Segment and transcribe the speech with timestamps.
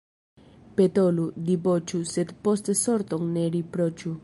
[0.79, 4.19] Petolu, diboĉu, sed poste sorton ne riproĉu.